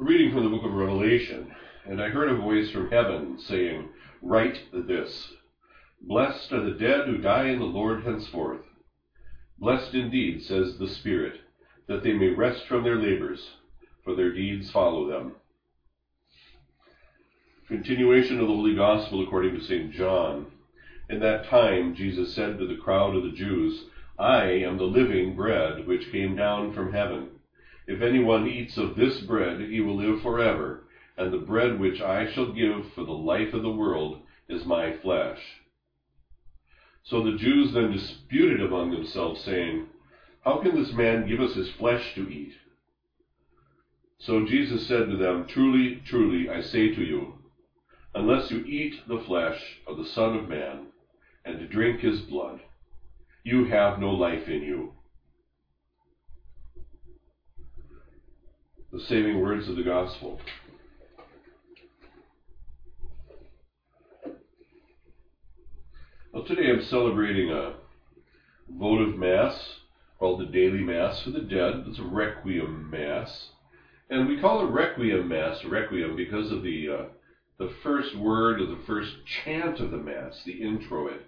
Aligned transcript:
reading 0.00 0.32
from 0.32 0.44
the 0.44 0.48
book 0.48 0.64
of 0.64 0.72
Revelation, 0.72 1.52
and 1.84 2.00
I 2.00 2.08
heard 2.08 2.30
a 2.30 2.36
voice 2.36 2.70
from 2.70 2.88
heaven 2.88 3.36
saying, 3.36 3.88
Write 4.22 4.60
this 4.72 5.32
Blessed 6.02 6.52
are 6.52 6.62
the 6.62 6.78
dead 6.78 7.08
who 7.08 7.18
die 7.18 7.48
in 7.48 7.58
the 7.58 7.64
Lord 7.64 8.04
henceforth. 8.04 8.60
Blessed 9.58 9.94
indeed, 9.94 10.44
says 10.44 10.78
the 10.78 10.86
Spirit, 10.86 11.40
that 11.88 12.04
they 12.04 12.12
may 12.12 12.28
rest 12.28 12.68
from 12.68 12.84
their 12.84 12.94
labors, 12.94 13.56
for 14.04 14.14
their 14.14 14.32
deeds 14.32 14.70
follow 14.70 15.08
them. 15.08 15.34
Continuation 17.66 18.38
of 18.38 18.46
the 18.46 18.54
Holy 18.54 18.76
Gospel 18.76 19.24
according 19.24 19.58
to 19.58 19.64
St. 19.64 19.90
John. 19.90 20.46
In 21.10 21.18
that 21.20 21.46
time 21.46 21.96
Jesus 21.96 22.32
said 22.32 22.56
to 22.58 22.68
the 22.68 22.80
crowd 22.80 23.16
of 23.16 23.24
the 23.24 23.32
Jews, 23.32 23.82
I 24.16 24.44
am 24.44 24.78
the 24.78 24.84
living 24.84 25.34
bread 25.34 25.88
which 25.88 26.12
came 26.12 26.36
down 26.36 26.72
from 26.72 26.92
heaven. 26.92 27.30
If 27.88 28.02
anyone 28.02 28.46
eats 28.46 28.76
of 28.76 28.96
this 28.96 29.18
bread, 29.22 29.62
he 29.62 29.80
will 29.80 29.96
live 29.96 30.20
forever, 30.20 30.84
and 31.16 31.32
the 31.32 31.38
bread 31.38 31.80
which 31.80 32.02
I 32.02 32.30
shall 32.30 32.52
give 32.52 32.92
for 32.92 33.02
the 33.02 33.12
life 33.12 33.54
of 33.54 33.62
the 33.62 33.72
world 33.72 34.20
is 34.46 34.66
my 34.66 34.92
flesh. 34.98 35.40
So 37.02 37.24
the 37.24 37.38
Jews 37.38 37.72
then 37.72 37.90
disputed 37.90 38.60
among 38.60 38.90
themselves, 38.90 39.42
saying, 39.42 39.86
How 40.42 40.60
can 40.60 40.74
this 40.74 40.92
man 40.92 41.26
give 41.26 41.40
us 41.40 41.54
his 41.54 41.70
flesh 41.70 42.14
to 42.16 42.28
eat? 42.28 42.52
So 44.18 44.44
Jesus 44.44 44.86
said 44.86 45.08
to 45.08 45.16
them, 45.16 45.46
Truly, 45.48 46.02
truly, 46.04 46.46
I 46.46 46.60
say 46.60 46.94
to 46.94 47.02
you, 47.02 47.38
unless 48.14 48.50
you 48.50 48.58
eat 48.66 48.96
the 49.08 49.16
flesh 49.16 49.78
of 49.86 49.96
the 49.96 50.04
Son 50.04 50.34
of 50.34 50.46
Man 50.46 50.88
and 51.42 51.70
drink 51.70 52.00
his 52.00 52.20
blood, 52.20 52.60
you 53.44 53.64
have 53.64 53.98
no 53.98 54.10
life 54.10 54.46
in 54.46 54.60
you. 54.60 54.92
The 58.92 59.00
saving 59.00 59.40
words 59.40 59.68
of 59.68 59.76
the 59.76 59.82
gospel. 59.82 60.40
Well, 66.32 66.44
today 66.46 66.70
I'm 66.70 66.82
celebrating 66.84 67.50
a 67.50 67.74
votive 68.70 69.18
mass 69.18 69.76
called 70.18 70.40
the 70.40 70.46
Daily 70.46 70.80
Mass 70.80 71.20
for 71.20 71.30
the 71.30 71.40
Dead. 71.40 71.84
It's 71.86 71.98
a 71.98 72.02
Requiem 72.02 72.90
Mass. 72.90 73.50
And 74.08 74.26
we 74.26 74.40
call 74.40 74.66
it 74.66 74.70
Requiem 74.70 75.28
Mass, 75.28 75.62
Requiem, 75.64 76.16
because 76.16 76.50
of 76.50 76.62
the 76.62 76.88
uh, 76.88 77.04
the 77.58 77.70
first 77.82 78.16
word 78.16 78.60
or 78.60 78.66
the 78.66 78.82
first 78.86 79.10
chant 79.44 79.80
of 79.80 79.90
the 79.90 79.98
Mass, 79.98 80.40
the 80.46 80.62
introit. 80.62 81.20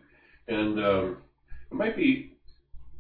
And 0.48 0.78
um, 0.78 1.16
it 1.70 1.74
might 1.74 1.96
be 1.96 2.32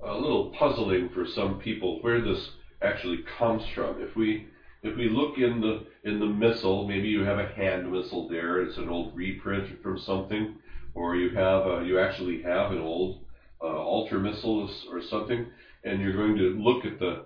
a 0.04 0.12
little 0.12 0.50
puzzling 0.58 1.08
for 1.14 1.24
some 1.26 1.60
people 1.60 2.02
where 2.02 2.20
this 2.20 2.50
actually 2.82 3.16
comes 3.38 3.64
from. 3.74 3.98
If 3.98 4.14
we 4.14 4.40
if 4.82 4.94
we 4.94 5.06
look 5.06 5.36
in 5.38 5.60
the 5.60 5.78
in 6.04 6.18
the 6.18 6.26
missal, 6.26 6.82
maybe 6.82 7.08
you 7.08 7.22
have 7.22 7.36
a 7.38 7.44
hand 7.44 7.90
missal 7.90 8.26
there. 8.26 8.58
It's 8.60 8.76
an 8.76 8.88
old 8.88 9.08
reprint 9.14 9.66
from 9.82 9.96
something, 9.96 10.48
or 10.94 11.14
you 11.14 11.28
have 11.28 11.64
a, 11.66 11.80
you 11.82 11.98
actually 11.98 12.36
have 12.36 12.70
an 12.70 12.78
old 12.78 13.14
uh, 13.60 13.66
altar 13.66 14.18
missal 14.18 14.68
or 14.88 15.00
something, 15.00 15.44
and 15.84 16.00
you're 16.00 16.12
going 16.12 16.34
to 16.36 16.50
look 16.50 16.84
at 16.84 16.98
the 16.98 17.18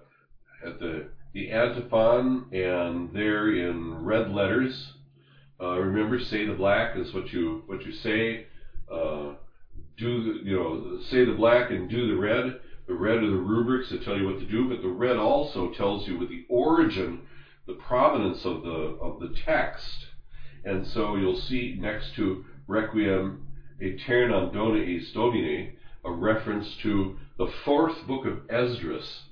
at 0.65 0.79
the 0.79 1.03
the 1.33 1.49
antiphon, 1.49 2.43
and 2.51 3.09
there 3.13 3.49
in 3.49 3.93
red 4.03 4.29
letters. 4.29 4.91
Uh, 5.61 5.77
remember, 5.79 6.19
say 6.19 6.43
the 6.43 6.53
black 6.53 6.97
is 6.97 7.13
what 7.13 7.33
you 7.33 7.61
what 7.67 7.85
you 7.85 7.91
say. 7.91 8.41
Uh, 8.91 9.31
do 9.97 10.21
the, 10.21 10.39
you 10.45 10.55
know 10.55 10.99
say 10.99 11.23
the 11.23 11.33
black 11.33 11.71
and 11.71 11.89
do 11.89 12.05
the 12.07 12.15
red. 12.15 12.53
The 12.87 12.95
red 12.95 13.21
are 13.21 13.29
the 13.29 13.37
rubrics 13.37 13.89
that 13.89 14.03
tell 14.03 14.17
you 14.17 14.25
what 14.25 14.39
to 14.39 14.45
do, 14.45 14.67
but 14.67 14.81
the 14.81 14.89
red 14.89 15.17
also 15.17 15.67
tells 15.67 16.07
you 16.07 16.23
the 16.25 16.43
origin 16.49 17.19
the 17.67 17.73
provenance 17.73 18.45
of 18.45 18.63
the 18.63 18.95
of 19.01 19.19
the 19.19 19.27
text. 19.27 20.07
And 20.65 20.85
so 20.85 21.15
you'll 21.15 21.35
see 21.35 21.73
next 21.77 22.13
to 22.15 22.41
Requiem 22.67 23.39
Aeternam 23.81 24.51
Dona 24.51 24.79
Eis 24.79 25.11
Domine 25.11 25.69
a 26.05 26.11
reference 26.11 26.75
to 26.77 27.15
the 27.39 27.47
fourth 27.47 28.03
book 28.07 28.25
of 28.25 28.37
Esdras. 28.49 29.23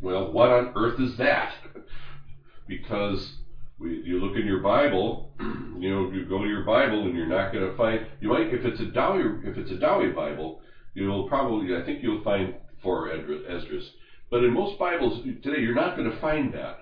Well, 0.00 0.28
what 0.28 0.50
on 0.50 0.66
earth 0.74 0.98
is 0.98 1.16
that? 1.16 1.54
because 2.66 3.32
we, 3.78 4.00
you 4.02 4.16
look 4.16 4.36
in 4.36 4.44
your 4.44 4.56
Bible, 4.56 5.28
you 5.40 5.88
know, 5.88 6.06
you 6.10 6.22
go 6.22 6.42
to 6.42 6.48
your 6.48 6.60
Bible 6.60 7.04
and 7.04 7.14
you're 7.14 7.24
not 7.24 7.52
going 7.52 7.68
to 7.68 7.74
find. 7.74 8.00
You 8.20 8.28
might, 8.28 8.50
if 8.50 8.64
it's 8.64 8.80
a 8.80 8.84
Douay, 8.84 9.22
if 9.44 9.56
it's 9.56 9.70
a 9.70 9.74
Douay 9.74 10.12
Bible, 10.12 10.56
you'll 10.94 11.28
probably, 11.28 11.74
I 11.74 11.84
think 11.84 12.02
you'll 12.02 12.22
find 12.22 12.54
four 12.82 13.10
Esdras. 13.10 13.90
But 14.30 14.44
in 14.44 14.52
most 14.52 14.78
Bibles 14.78 15.22
today, 15.42 15.60
you're 15.60 15.74
not 15.74 15.96
going 15.96 16.10
to 16.10 16.20
find 16.20 16.52
that. 16.54 16.78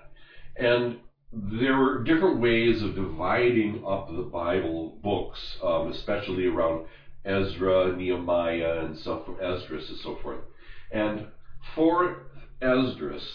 And 0.55 0.97
there 1.33 1.77
were 1.77 2.03
different 2.03 2.41
ways 2.41 2.81
of 2.81 2.95
dividing 2.95 3.83
up 3.87 4.07
the 4.07 4.23
Bible 4.23 4.97
books, 5.01 5.57
um, 5.63 5.87
especially 5.89 6.45
around 6.45 6.85
Ezra, 7.23 7.95
Nehemiah, 7.95 8.85
and 8.85 8.97
so 8.97 9.23
forth, 9.25 9.39
Esdras 9.41 9.89
and 9.89 9.99
so 9.99 10.17
forth. 10.21 10.39
And 10.91 11.27
four 11.75 12.27
Esdras 12.61 13.25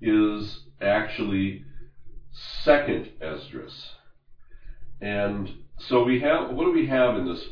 is 0.00 0.60
actually 0.80 1.64
second 2.62 3.10
Esdras. 3.20 3.90
And 5.00 5.50
so 5.78 6.04
we 6.04 6.20
have, 6.20 6.50
what 6.50 6.64
do 6.64 6.72
we 6.72 6.86
have 6.86 7.16
in 7.16 7.26
this 7.26 7.42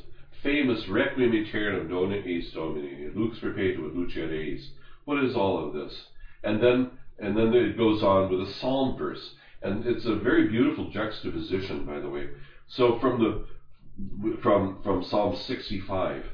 famous 0.42 0.88
Requiem 0.88 1.32
Aeternam 1.32 1.88
Dona 1.88 2.16
Eis 2.16 2.50
Domini, 2.52 3.08
Lux 3.14 3.38
Perpetua 3.38 3.90
Luceat 3.90 4.30
Eis? 4.30 4.70
What 5.04 5.22
is 5.22 5.34
all 5.34 5.66
of 5.66 5.74
this? 5.74 6.06
And 6.44 6.62
then 6.62 6.90
and 7.18 7.36
then 7.36 7.52
it 7.52 7.76
goes 7.76 8.02
on 8.02 8.30
with 8.30 8.46
a 8.46 8.52
psalm 8.52 8.96
verse. 8.96 9.34
And 9.62 9.84
it's 9.86 10.06
a 10.06 10.14
very 10.14 10.48
beautiful 10.48 10.90
juxtaposition, 10.90 11.84
by 11.84 11.98
the 11.98 12.08
way. 12.08 12.28
So 12.68 12.98
from 13.00 13.20
the 13.20 14.38
from 14.40 14.80
from 14.82 15.02
Psalm 15.02 15.34
65, 15.34 16.24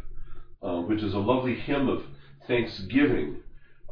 uh, 0.62 0.81
which 0.82 1.03
is 1.03 1.14
a 1.14 1.19
lovely 1.19 1.54
hymn 1.54 1.88
of 1.88 2.03
thanksgiving 2.47 3.41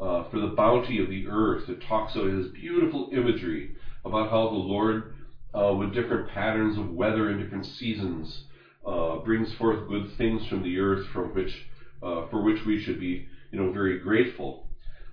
uh, 0.00 0.24
for 0.30 0.40
the 0.40 0.48
bounty 0.48 1.00
of 1.00 1.08
the 1.08 1.26
earth. 1.28 1.68
It 1.68 1.80
talks 1.80 2.14
about 2.14 2.30
his 2.30 2.48
beautiful 2.48 3.08
imagery 3.12 3.76
about 4.04 4.30
how 4.30 4.48
the 4.48 4.56
Lord, 4.56 5.14
uh, 5.54 5.74
with 5.74 5.94
different 5.94 6.28
patterns 6.28 6.76
of 6.76 6.90
weather 6.90 7.28
and 7.30 7.40
different 7.40 7.66
seasons, 7.66 8.44
uh, 8.84 9.16
brings 9.18 9.52
forth 9.54 9.86
good 9.86 10.10
things 10.16 10.46
from 10.46 10.62
the 10.62 10.78
earth, 10.78 11.06
from 11.06 11.28
which 11.34 11.66
uh, 12.02 12.26
for 12.28 12.42
which 12.42 12.64
we 12.64 12.78
should 12.78 12.98
be, 12.98 13.26
you 13.50 13.58
know, 13.58 13.70
very 13.70 13.96
grateful. 13.98 14.68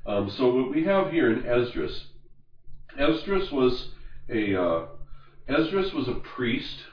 Um, 0.06 0.30
so 0.30 0.52
what 0.53 0.72
we 0.72 0.84
have 0.84 1.12
here 1.12 1.30
in 1.30 1.46
Esdras, 1.46 2.06
Esdras 2.97 3.52
was 3.52 3.91
a 4.29 4.56
uh, 4.56 4.85
Esdras 5.47 5.94
was 5.94 6.08
a 6.08 6.13
priest 6.13 6.84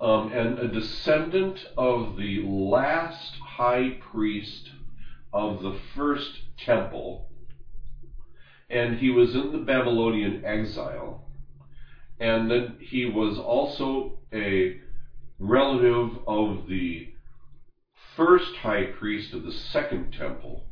um, 0.00 0.28
and 0.32 0.58
a 0.58 0.66
descendant 0.66 1.64
of 1.76 2.16
the 2.16 2.40
last 2.42 3.36
high 3.36 3.96
priest 4.00 4.70
of 5.32 5.62
the 5.62 5.72
first 5.94 6.40
temple, 6.58 7.26
and 8.68 8.96
he 8.96 9.10
was 9.10 9.34
in 9.34 9.52
the 9.52 9.58
Babylonian 9.58 10.44
exile, 10.44 11.22
and 12.20 12.50
then 12.50 12.76
he 12.78 13.06
was 13.06 13.38
also 13.38 14.18
a 14.32 14.76
relative 15.38 16.18
of 16.26 16.66
the 16.68 17.12
first 18.16 18.56
high 18.56 18.84
priest 18.84 19.34
of 19.34 19.42
the 19.44 19.52
second 19.52 20.12
temple 20.12 20.64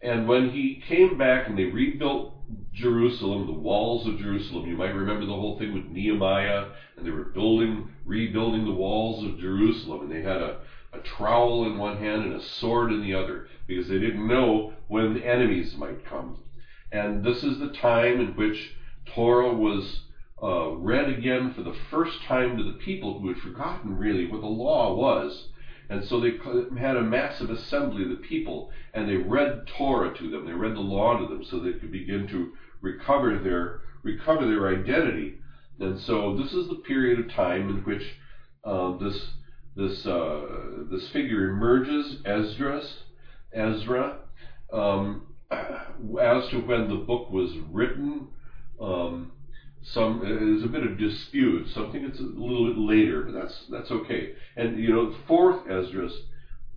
and 0.00 0.28
when 0.28 0.50
he 0.50 0.80
came 0.86 1.18
back 1.18 1.48
and 1.48 1.58
they 1.58 1.64
rebuilt 1.64 2.34
Jerusalem, 2.72 3.46
the 3.46 3.52
walls 3.52 4.06
of 4.06 4.18
Jerusalem, 4.18 4.66
you 4.66 4.76
might 4.76 4.94
remember 4.94 5.26
the 5.26 5.34
whole 5.34 5.58
thing 5.58 5.72
with 5.72 5.86
Nehemiah, 5.86 6.66
and 6.96 7.04
they 7.04 7.10
were 7.10 7.24
building, 7.24 7.90
rebuilding 8.04 8.64
the 8.64 8.72
walls 8.72 9.24
of 9.24 9.38
Jerusalem, 9.38 10.02
and 10.02 10.10
they 10.10 10.22
had 10.22 10.40
a, 10.40 10.60
a 10.92 11.00
trowel 11.00 11.66
in 11.66 11.76
one 11.76 11.98
hand 11.98 12.22
and 12.22 12.34
a 12.34 12.40
sword 12.40 12.92
in 12.92 13.02
the 13.02 13.12
other, 13.12 13.46
because 13.66 13.88
they 13.88 13.98
didn't 13.98 14.26
know 14.26 14.72
when 14.86 15.14
the 15.14 15.26
enemies 15.26 15.74
might 15.76 16.04
come. 16.04 16.38
And 16.92 17.22
this 17.24 17.42
is 17.42 17.58
the 17.58 17.72
time 17.72 18.20
in 18.20 18.28
which 18.36 18.72
Torah 19.04 19.52
was 19.52 20.02
uh, 20.42 20.68
read 20.70 21.08
again 21.08 21.50
for 21.54 21.62
the 21.62 21.72
first 21.90 22.22
time 22.22 22.56
to 22.56 22.62
the 22.62 22.70
people 22.70 23.18
who 23.18 23.26
had 23.28 23.38
forgotten 23.38 23.96
really 23.96 24.24
what 24.24 24.40
the 24.40 24.46
law 24.46 24.92
was. 24.92 25.46
And 25.90 26.04
so 26.04 26.18
they 26.18 26.32
had 26.78 26.96
a 26.96 27.02
massive 27.02 27.48
assembly 27.50 28.02
of 28.02 28.08
the 28.08 28.14
people, 28.14 28.68
and 28.92 29.08
they 29.08 29.16
read 29.16 29.66
Torah 29.66 30.12
to 30.14 30.28
them. 30.28 30.44
They 30.44 30.52
read 30.52 30.74
the 30.74 30.80
law 30.80 31.14
to 31.14 31.24
them, 31.24 31.42
so 31.42 31.58
they 31.58 31.72
could 31.72 31.90
begin 31.90 32.26
to 32.26 32.50
recover 32.80 33.36
their 33.38 33.78
recover 34.02 34.44
their 34.44 34.68
identity. 34.68 35.34
And 35.80 35.98
so 35.98 36.30
this 36.30 36.52
is 36.52 36.66
the 36.68 36.74
period 36.74 37.16
of 37.16 37.28
time 37.28 37.68
in 37.68 37.76
which 37.78 38.14
uh, 38.64 38.90
this 38.98 39.30
this 39.74 40.04
uh, 40.04 40.82
this 40.90 41.06
figure 41.08 41.44
emerges, 41.44 42.16
Esdras, 42.24 43.02
Ezra. 43.52 44.16
Um, 44.72 45.22
as 45.50 46.46
to 46.48 46.58
when 46.58 46.88
the 46.88 46.94
book 46.96 47.30
was 47.30 47.56
written, 47.56 48.26
um, 48.78 49.30
some 49.82 50.20
there's 50.20 50.62
a 50.62 50.68
bit 50.68 50.82
of 50.82 50.98
dispute. 50.98 51.68
Some 51.68 51.92
think 51.92 52.04
it's 52.04 52.20
a 52.20 52.22
little 52.22 52.68
bit 52.68 52.78
later, 52.78 53.22
but 53.22 53.32
that's 53.32 53.66
that's 53.70 53.90
okay. 53.90 54.34
And 54.56 54.78
you 54.78 54.90
know, 54.90 55.14
fourth 55.26 55.68
Esdras, 55.68 56.16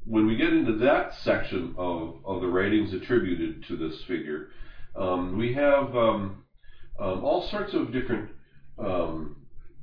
when 0.06 0.25
we 0.25 0.36
get 0.36 0.53
into 0.53 0.77
that 0.77 1.13
section 1.24 1.74
of 1.77 2.18
of 2.25 2.42
the 2.42 2.48
writings 2.48 2.94
attributed 2.94 3.63
to 3.68 3.75
this 3.75 4.03
figure, 4.07 4.48
um, 4.95 5.38
we 5.38 5.53
have 5.53 5.95
um, 5.95 6.44
um, 7.00 7.24
all 7.24 7.42
sorts 7.50 7.74
of 7.74 7.92
different 7.92 8.30
um, 8.77 9.36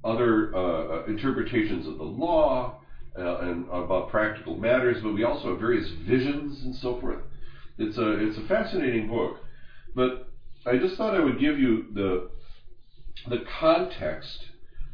other 0.05 0.55
uh, 0.55 1.05
interpretations 1.07 1.87
of 1.87 1.99
the 1.99 2.05
law 2.05 2.81
uh, 3.19 3.39
and 3.39 3.67
about 3.69 4.09
practical 4.09 4.57
matters, 4.57 4.99
but 5.03 5.13
we 5.13 5.25
also 5.25 5.51
have 5.51 5.59
various 5.59 5.89
visions 6.07 6.63
and 6.63 6.75
so 6.77 6.99
forth. 7.01 7.19
It's 7.79 7.99
a 7.99 8.27
it's 8.27 8.37
a 8.39 8.47
fascinating 8.47 9.09
book, 9.09 9.39
but 9.95 10.29
I 10.67 10.77
just 10.77 10.97
thought 10.97 11.15
I 11.15 11.21
would 11.21 11.39
give 11.39 11.59
you 11.59 11.87
the 11.95 12.29
the 13.29 13.39
context 13.39 14.47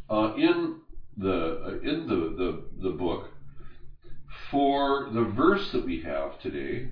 uh, 0.08 0.28
in 0.34 0.72
the 1.16 1.56
uh, 1.64 1.88
in 1.88 2.06
the, 2.06 2.32
the 2.36 2.58
the 2.82 2.90
book 2.90 3.28
for 4.50 5.06
the 5.12 5.22
verse 5.22 5.70
that 5.70 5.84
we 5.84 5.96
have 5.98 6.36
today. 6.38 6.84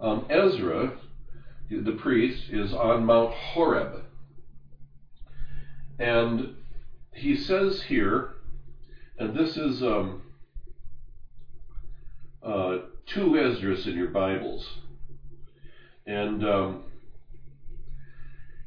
Um, 0.00 0.24
Ezra, 0.28 0.92
the 1.70 1.92
priest, 1.92 2.48
is 2.48 2.72
on 2.72 3.04
Mount 3.04 3.30
Horeb, 3.30 4.02
and 5.98 6.48
he 7.12 7.34
says 7.34 7.82
here, 7.82 8.26
and 9.18 9.34
this 9.34 9.56
is 9.56 9.82
um, 9.82 10.18
uh, 12.42 12.76
two 13.06 13.36
Ezra's 13.36 13.86
in 13.86 13.94
your 13.94 14.06
Bibles, 14.06 14.76
and 16.06 16.42
um, 16.42 16.80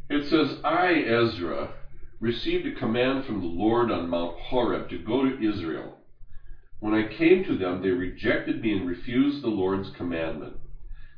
it 0.09 0.23
says, 0.25 0.53
I, 0.63 0.93
Ezra, 0.93 1.69
received 2.19 2.65
a 2.65 2.71
command 2.71 3.25
from 3.25 3.39
the 3.39 3.47
Lord 3.47 3.89
on 3.89 4.07
Mount 4.07 4.35
Horeb 4.35 4.87
to 4.89 4.97
go 4.97 5.21
to 5.23 5.43
Israel. 5.43 5.97
When 6.79 6.93
I 6.93 7.03
came 7.03 7.43
to 7.43 7.55
them, 7.55 7.81
they 7.81 7.89
rejected 7.89 8.61
me 8.61 8.71
and 8.73 8.85
refused 8.85 9.41
the 9.41 9.47
Lord's 9.47 9.89
commandment. 9.89 10.53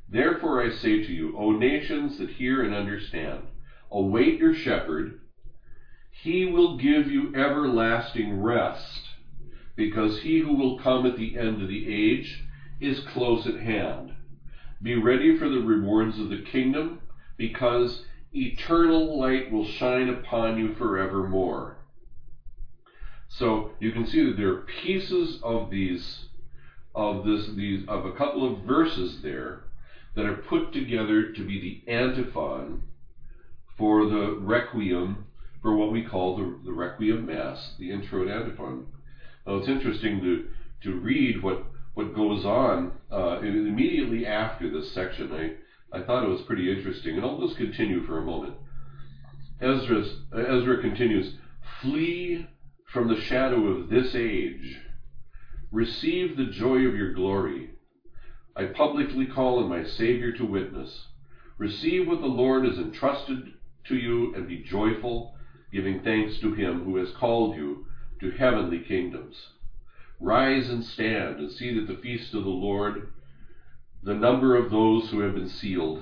Therefore 0.08 0.62
I 0.62 0.70
say 0.70 0.98
to 0.98 1.12
you, 1.12 1.34
O 1.36 1.52
nations 1.52 2.18
that 2.18 2.30
hear 2.30 2.62
and 2.62 2.74
understand, 2.74 3.48
await 3.92 4.38
your 4.38 4.54
shepherd. 4.54 5.14
He 6.10 6.46
will 6.46 6.78
give 6.78 7.10
you 7.10 7.32
everlasting 7.36 8.32
rest, 8.32 9.10
because 9.76 10.20
he 10.20 10.38
who 10.38 10.54
will 10.54 10.78
come 10.78 11.06
at 11.06 11.16
the 11.16 11.36
end 11.36 11.60
of 11.62 11.68
the 11.68 11.86
age 11.86 12.40
is 12.80 13.00
close 13.00 13.46
at 13.46 13.56
hand. 13.56 14.12
Be 14.82 14.96
ready 14.96 15.32
for 15.32 15.48
the 15.48 15.60
rewards 15.60 16.18
of 16.18 16.30
the 16.30 16.38
kingdom, 16.38 16.96
because 17.36 18.00
eternal 18.34 19.20
light 19.20 19.52
will 19.52 19.66
shine 19.66 20.10
upon 20.10 20.58
you 20.58 20.76
forevermore. 20.76 21.78
So 23.30 23.72
you 23.80 23.92
can 23.92 24.06
see 24.06 24.24
that 24.24 24.38
there 24.38 24.50
are 24.50 24.66
pieces 24.84 25.40
of 25.44 25.70
these 25.70 26.26
of 26.96 27.26
this 27.26 27.48
these 27.56 27.88
of 27.88 28.06
a 28.06 28.12
couple 28.12 28.44
of 28.44 28.66
verses 28.66 29.22
there 29.22 29.62
that 30.16 30.26
are 30.26 30.34
put 30.50 30.74
together 30.74 31.32
to 31.34 31.46
be 31.46 31.60
the 31.86 31.92
antiphon 31.92 32.82
for 33.78 34.06
the 34.06 34.38
requiem 34.40 35.26
for 35.62 35.76
what 35.76 35.92
we 35.92 36.02
call 36.02 36.36
the, 36.36 36.58
the 36.66 36.72
requiem 36.72 37.26
mass, 37.26 37.74
the 37.78 37.92
intro 37.92 38.22
and 38.22 38.32
antiphon. 38.32 38.86
Now 39.46 39.56
it's 39.56 39.68
interesting 39.68 40.22
to 40.22 40.48
to 40.84 40.94
read 40.96 41.44
what 41.44 41.64
what 41.94 42.16
goes 42.16 42.46
on 42.46 42.92
uh, 43.12 43.40
immediately 43.40 44.26
after 44.26 44.70
this 44.70 44.92
section. 44.94 45.32
I 45.32 45.52
I 45.92 46.02
thought 46.02 46.24
it 46.24 46.30
was 46.30 46.42
pretty 46.42 46.70
interesting, 46.70 47.16
and 47.16 47.26
I'll 47.26 47.40
just 47.40 47.58
continue 47.58 48.04
for 48.04 48.20
a 48.20 48.26
moment. 48.26 48.56
Ezra's, 49.62 50.18
Ezra 50.34 50.82
continues, 50.82 51.34
Flee 51.82 52.46
from 52.86 53.08
the 53.08 53.16
shadow 53.16 53.68
of 53.68 53.90
this 53.90 54.14
age. 54.14 54.80
Receive 55.72 56.36
the 56.36 56.46
joy 56.46 56.86
of 56.86 56.96
your 56.96 57.12
glory. 57.14 57.70
I 58.56 58.66
publicly 58.66 59.26
call 59.26 59.60
on 59.60 59.70
my 59.70 59.84
Savior 59.84 60.32
to 60.32 60.46
witness. 60.46 61.08
Receive 61.58 62.08
what 62.08 62.20
the 62.20 62.28
Lord 62.28 62.66
has 62.66 62.78
entrusted 62.78 63.54
to 63.86 63.96
you 63.96 64.34
and 64.36 64.46
be 64.46 64.58
joyful, 64.58 65.36
giving 65.72 66.02
thanks 66.02 66.38
to 66.40 66.52
him 66.52 66.82
who 66.82 66.98
has 66.98 67.12
called 67.12 67.56
you 67.56 67.86
to 68.20 68.30
heavenly 68.30 68.80
kingdoms. 68.80 69.50
Rise 70.20 70.70
and 70.70 70.84
stand 70.84 71.40
and 71.40 71.52
see 71.52 71.72
that 71.72 71.88
the 71.88 71.94
feast 71.94 72.34
of 72.34 72.44
the 72.44 72.50
Lord 72.50 73.08
the 74.08 74.14
number 74.14 74.56
of 74.56 74.72
those 74.72 75.10
who 75.10 75.20
have 75.20 75.34
been 75.34 75.50
sealed. 75.50 76.02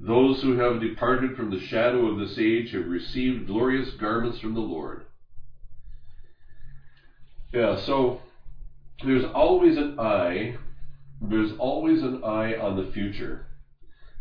Those 0.00 0.42
who 0.42 0.58
have 0.58 0.80
departed 0.80 1.36
from 1.36 1.48
the 1.48 1.60
shadow 1.60 2.06
of 2.06 2.18
this 2.18 2.36
age 2.36 2.72
have 2.72 2.88
received 2.88 3.46
glorious 3.46 3.92
garments 3.92 4.40
from 4.40 4.52
the 4.52 4.60
Lord. 4.60 5.04
Yeah, 7.52 7.76
so 7.76 8.20
there's 9.04 9.22
always 9.22 9.76
an 9.76 10.00
eye, 10.00 10.56
there's 11.20 11.52
always 11.52 12.02
an 12.02 12.24
eye 12.24 12.56
on 12.56 12.74
the 12.74 12.90
future. 12.90 13.44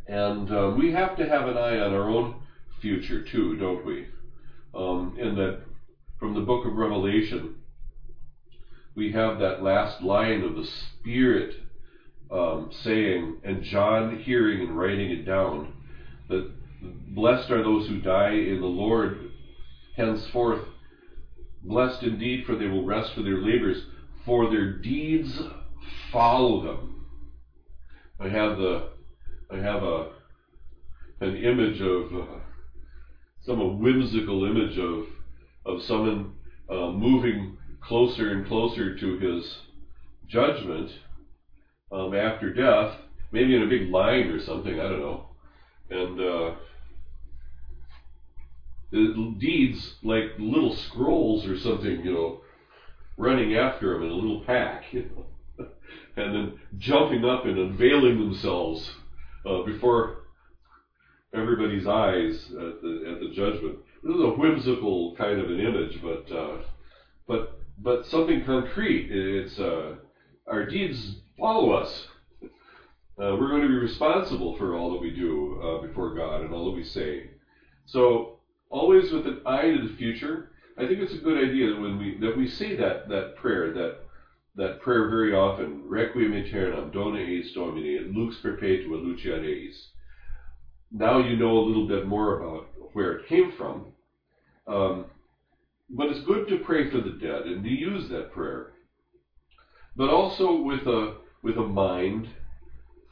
And 0.08 0.52
uh, 0.52 0.72
we 0.78 0.92
have 0.92 1.18
to 1.18 1.26
have 1.26 1.48
an 1.48 1.58
eye 1.58 1.80
on 1.80 1.92
our 1.92 2.08
own 2.08 2.36
future 2.80 3.24
too, 3.24 3.56
don't 3.56 3.84
we? 3.84 4.06
Um, 4.76 5.16
in 5.18 5.34
that, 5.34 5.64
from 6.20 6.36
the 6.36 6.42
book 6.42 6.64
of 6.64 6.74
Revelation, 6.74 7.56
we 8.94 9.10
have 9.14 9.40
that 9.40 9.64
last 9.64 10.00
line 10.00 10.44
of 10.44 10.54
the 10.54 10.64
Spirit 10.64 11.56
um, 12.32 12.70
saying, 12.84 13.38
and 13.44 13.64
John 13.64 14.20
hearing 14.20 14.62
and 14.62 14.78
writing 14.78 15.10
it 15.12 15.26
down, 15.26 15.74
that 16.28 16.52
blessed 17.16 17.50
are 17.52 17.64
those 17.64 17.88
who 17.88 18.02
die 18.02 18.34
in 18.34 18.60
the 18.60 18.68
Lord 18.68 19.32
henceforth. 19.96 20.66
Blessed 21.62 22.04
indeed, 22.04 22.46
for 22.46 22.56
they 22.56 22.68
will 22.68 22.86
rest 22.86 23.14
for 23.14 23.22
their 23.22 23.38
labors, 23.38 23.84
for 24.26 24.50
their 24.50 24.78
deeds 24.78 25.40
follow 26.12 26.64
them. 26.64 27.06
I 28.20 28.30
have 28.30 28.58
the, 28.58 28.90
I 29.52 29.58
have 29.58 29.84
a, 29.84 30.12
an 31.22 31.36
image 31.36 31.82
of 31.82 32.14
uh, 32.14 32.40
some 33.46 33.80
whimsical 33.80 34.46
image 34.46 34.78
of 34.78 35.06
of 35.66 35.82
someone 35.84 36.34
uh, 36.70 36.90
moving 36.90 37.58
closer 37.82 38.32
and 38.32 38.48
closer 38.48 38.98
to 38.98 39.18
his 39.18 39.58
judgment 40.28 40.90
um, 41.92 42.14
after 42.14 42.50
death, 42.50 42.90
maybe 43.32 43.54
in 43.54 43.62
a 43.62 43.66
big 43.66 43.84
line 43.90 44.30
or 44.30 44.40
something, 44.40 44.80
I 44.80 44.88
don't 44.88 45.00
know. 45.00 45.22
And 45.90 46.20
uh, 46.20 46.50
deeds 49.38 49.92
like 50.04 50.26
little 50.38 50.72
scrolls 50.72 51.46
or 51.46 51.56
something, 51.56 52.04
you 52.04 52.12
know, 52.12 52.36
running 53.18 53.54
after 53.54 53.92
him 53.92 54.02
in 54.04 54.10
a 54.10 54.14
little 54.14 54.38
pack, 54.38 54.84
you 54.94 55.04
know, 55.16 55.66
and 56.18 56.34
then 56.34 56.50
jumping 56.78 57.26
up 57.26 57.46
and 57.46 57.58
unveiling 57.58 58.18
themselves 58.18 58.92
uh, 59.46 59.60
before 59.60 60.10
everybody's 61.34 61.86
eyes 61.88 62.50
at 62.60 62.82
the 62.82 63.04
at 63.08 63.20
the 63.20 63.28
judgment. 63.28 63.76
This 64.04 64.14
is 64.14 64.22
a 64.22 64.28
whimsical 64.30 65.12
kind 65.18 65.40
of 65.40 65.50
an 65.50 65.60
image, 65.60 66.00
but 66.02 66.32
uh, 66.32 66.58
but 67.28 67.42
but 67.78 68.06
something 68.06 68.40
concrete. 68.40 69.06
It's 69.10 69.60
uh, 69.60 69.94
our 70.48 70.64
deeds 70.64 71.14
follow 71.40 71.72
us. 71.72 72.08
Uh, 72.44 73.36
we're 73.36 73.50
going 73.50 73.62
to 73.62 73.68
be 73.68 73.76
responsible 73.76 74.58
for 74.58 74.76
all 74.76 74.92
that 74.94 75.02
we 75.02 75.14
do 75.14 75.60
uh, 75.62 75.86
before 75.86 76.14
God 76.14 76.42
and 76.42 76.54
all 76.54 76.66
that 76.66 76.78
we 76.78 76.84
say. 76.84 77.30
So, 77.86 78.40
always 78.70 79.12
with 79.12 79.26
an 79.26 79.42
eye 79.46 79.72
to 79.72 79.88
the 79.88 79.96
future. 79.96 80.52
I 80.78 80.86
think 80.86 81.00
it's 81.00 81.14
a 81.14 81.18
good 81.18 81.38
idea 81.38 81.68
that 81.68 81.82
when 81.82 81.98
we 81.98 82.18
that 82.22 82.38
we 82.38 82.48
say 82.48 82.78
that 82.78 83.10
that 83.10 83.36
prayer 83.36 83.74
that 83.74 83.98
that 84.56 84.80
prayer 84.80 85.10
very 85.10 85.34
often, 85.34 85.82
Requiem 85.88 86.34
aeternam, 86.34 86.92
dona 86.92 87.20
eis 87.20 87.52
Domini, 87.54 88.00
lux 88.00 88.38
perpetua 88.42 88.98
luceat 88.98 89.44
eis. 89.44 89.90
Now 90.92 91.18
you 91.18 91.36
know 91.36 91.58
a 91.58 91.66
little 91.66 91.88
bit 91.88 92.06
more 92.06 92.40
about 92.40 92.68
where 92.94 93.14
it 93.14 93.28
came 93.28 93.52
from. 93.58 93.88
Um, 94.68 95.06
but 95.90 96.08
it's 96.08 96.26
good 96.26 96.48
to 96.48 96.60
pray 96.60 96.90
for 96.90 97.00
the 97.00 97.18
dead 97.22 97.48
and 97.48 97.64
to 97.64 97.70
use 97.70 98.08
that 98.10 98.32
prayer. 98.32 98.74
But 99.96 100.10
also 100.10 100.62
with 100.62 100.88
a 100.88 101.16
with 101.42 101.58
a 101.58 101.68
mind 101.68 102.28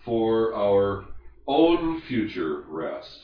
for 0.03 0.53
our 0.53 1.05
own 1.47 2.01
future 2.01 2.63
rest. 2.67 3.19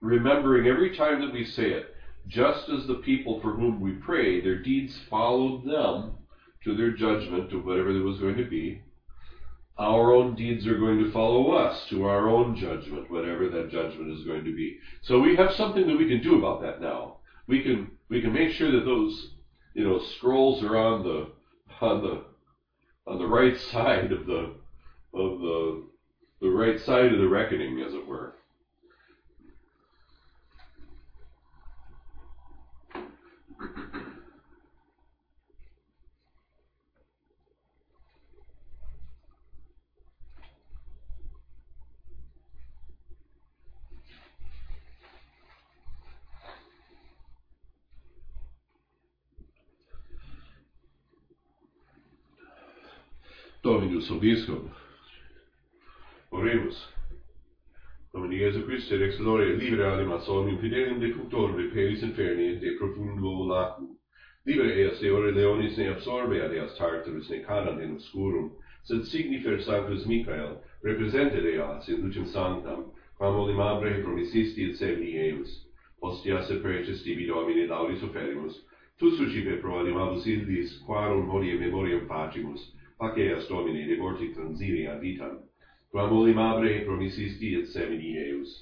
Remembering 0.00 0.66
every 0.66 0.96
time 0.96 1.20
that 1.20 1.32
we 1.32 1.44
say 1.44 1.70
it, 1.70 1.94
just 2.26 2.68
as 2.68 2.86
the 2.86 2.96
people 2.96 3.40
for 3.40 3.52
whom 3.52 3.80
we 3.80 3.92
pray, 3.92 4.40
their 4.40 4.62
deeds 4.62 5.00
followed 5.10 5.64
them 5.64 6.16
to 6.64 6.74
their 6.76 6.92
judgment 6.92 7.52
of 7.52 7.64
whatever 7.64 7.92
there 7.92 8.02
was 8.02 8.18
going 8.18 8.36
to 8.36 8.48
be, 8.48 8.80
our 9.78 10.12
own 10.12 10.34
deeds 10.34 10.66
are 10.66 10.78
going 10.78 10.98
to 10.98 11.10
follow 11.12 11.52
us 11.52 11.86
to 11.88 12.04
our 12.04 12.28
own 12.28 12.56
judgment, 12.56 13.10
whatever 13.10 13.48
that 13.48 13.70
judgment 13.70 14.10
is 14.10 14.24
going 14.24 14.44
to 14.44 14.54
be. 14.54 14.78
So 15.02 15.18
we 15.18 15.34
have 15.36 15.52
something 15.52 15.86
that 15.86 15.96
we 15.96 16.06
can 16.06 16.22
do 16.22 16.38
about 16.38 16.60
that 16.62 16.80
now. 16.80 17.16
We 17.46 17.62
can 17.62 17.90
we 18.08 18.20
can 18.20 18.32
make 18.32 18.50
sure 18.50 18.70
that 18.70 18.84
those 18.84 19.30
you 19.74 19.84
know 19.84 19.98
scrolls 19.98 20.62
are 20.62 20.76
on 20.76 21.02
the 21.02 21.28
on 21.80 22.02
the 22.02 22.24
on 23.06 23.18
the 23.18 23.26
right 23.26 23.56
side 23.70 24.10
of 24.12 24.24
the 24.26 24.50
of 25.14 25.38
the 25.38 25.80
the 26.40 26.50
right 26.50 26.78
side 26.78 27.10
of 27.10 27.18
the 27.18 27.26
reckoning, 27.26 27.78
as 27.80 27.92
it 27.94 28.04
were. 28.06 28.32
Dominus 53.62 54.10
obiscum. 54.10 54.70
Oremus. 56.32 56.84
Domini 58.12 58.38
Jesu 58.38 58.64
Christi 58.66 58.96
Rex 58.96 59.18
Gloria 59.18 59.54
libera 59.54 59.92
animas 59.94 60.28
omnium 60.28 60.58
fidelium 60.58 60.98
defunctorum 60.98 61.56
de 61.56 61.70
peris 61.70 62.02
inferni 62.02 62.58
de 62.58 62.76
profundo 62.76 63.46
lacum. 63.46 63.96
Libera 64.44 64.74
eas 64.74 64.98
de 64.98 65.10
ore 65.10 65.30
leonis 65.30 65.78
ne 65.78 65.86
absorbe 65.94 66.42
ad 66.42 66.52
eas 66.52 66.76
Tartarus 66.76 67.30
ne 67.30 67.38
canant 67.44 67.80
in 67.80 67.92
obscurum, 67.92 68.50
sed 68.82 69.06
signifer 69.06 69.60
Sanctus 69.60 70.06
Michael, 70.06 70.60
represented 70.82 71.46
eas 71.46 71.88
in 71.88 72.02
lucem 72.02 72.26
sanctam, 72.26 72.90
quam 73.16 73.36
olim 73.36 73.60
abre 73.60 74.02
promisisti 74.02 74.70
et 74.70 74.76
semni 74.76 75.14
eus. 75.30 75.66
Ostia 76.02 76.42
se 76.42 76.58
preces 76.58 77.04
tibi 77.04 77.28
domine 77.28 77.68
laudis 77.68 78.02
oferimus, 78.02 78.58
tu 78.98 79.16
sucipe 79.16 79.60
pro 79.60 79.78
animabus 79.78 80.26
illis, 80.26 80.80
quarum 80.84 81.30
hodie 81.30 81.56
memoriam 81.60 82.08
facimus, 82.08 82.72
Paceas 83.02 83.48
Domine 83.48 83.84
deporti 83.84 84.28
transiria 84.30 84.92
vitam, 84.94 85.32
quam 85.90 86.12
olim 86.14 86.38
abre 86.38 86.84
promissisti 86.86 87.48
et 87.58 87.66
semini 87.66 88.12
eius. 88.22 88.52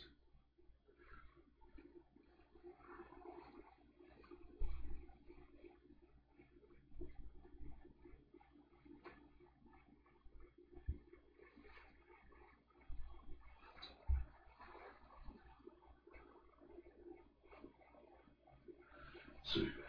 Sweet. 19.53 19.80